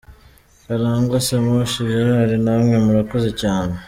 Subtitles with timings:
[0.65, 3.73] Karangwa Semushi Gerard :Namwe murakoze cyane!